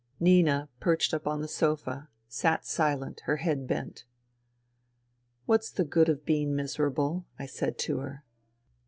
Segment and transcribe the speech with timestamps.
[0.19, 4.05] Nina, perched up on the sofa, sat silent, her head bent."
[5.45, 7.27] What's the good of being miserable?
[7.31, 8.23] '* I said to her.